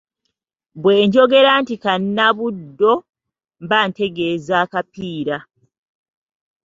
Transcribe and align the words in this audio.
Bwe 0.81 0.95
njogera 1.07 1.51
nti 1.61 1.75
Kannabuddo 1.83 2.93
mba 3.63 3.79
ntegeeze 3.89 4.53
akapiira. 4.63 5.37